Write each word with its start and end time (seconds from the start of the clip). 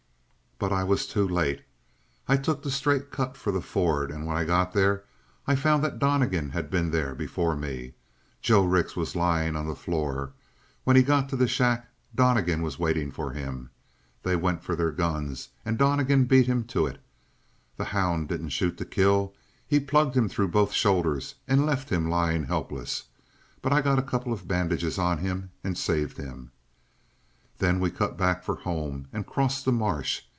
"But 0.63 0.71
I 0.71 0.83
was 0.83 1.07
too 1.07 1.27
late. 1.27 1.63
I 2.27 2.37
took 2.37 2.61
the 2.61 2.69
straight 2.69 3.09
cut 3.09 3.35
for 3.35 3.51
the 3.51 3.61
ford, 3.63 4.11
and 4.11 4.27
when 4.27 4.37
I 4.37 4.45
got 4.45 4.73
there 4.73 5.05
I 5.47 5.55
found 5.55 5.83
that 5.83 5.97
Donnegan 5.97 6.51
had 6.51 6.69
been 6.69 6.91
there 6.91 7.15
before 7.15 7.55
me. 7.57 7.95
Joe 8.43 8.63
Rix 8.63 8.95
was 8.95 9.15
lyin' 9.15 9.55
on 9.55 9.65
the 9.67 9.73
floor. 9.75 10.33
When 10.83 10.95
he 10.95 11.01
got 11.01 11.29
to 11.29 11.35
the 11.35 11.47
shack 11.47 11.89
Donnegan 12.13 12.61
was 12.61 12.77
waitin' 12.77 13.09
for 13.11 13.31
him. 13.31 13.71
They 14.21 14.35
went 14.35 14.63
for 14.63 14.75
their 14.75 14.91
guns 14.91 15.49
and 15.65 15.79
Donnegan 15.79 16.25
beat 16.25 16.45
him 16.45 16.63
to 16.65 16.85
it. 16.85 17.01
The 17.77 17.85
hound 17.85 18.27
didn't 18.29 18.49
shoot 18.49 18.77
to 18.77 18.85
kill. 18.85 19.33
He 19.67 19.79
plugged 19.79 20.15
him 20.15 20.29
through 20.29 20.49
both 20.49 20.73
shoulders, 20.73 21.33
and 21.47 21.65
left 21.65 21.89
him 21.89 22.07
lyin' 22.07 22.43
helpless. 22.43 23.05
But 23.63 23.73
I 23.73 23.81
got 23.81 23.97
a 23.97 24.03
couple 24.03 24.31
of 24.31 24.47
bandages 24.47 24.99
on 24.99 25.17
him 25.17 25.49
and 25.63 25.75
saved 25.75 26.17
him. 26.17 26.51
"Then 27.57 27.79
we 27.79 27.89
cut 27.89 28.15
back 28.15 28.43
for 28.43 28.57
home 28.57 29.07
and 29.11 29.25
crossed 29.25 29.65
the 29.65 29.71
marsh. 29.71 30.21